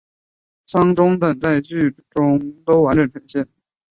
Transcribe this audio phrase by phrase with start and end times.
[0.65, 3.47] 丧钟等在剧中都完整呈现。